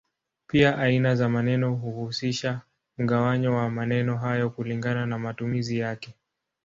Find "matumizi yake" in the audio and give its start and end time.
5.19-6.13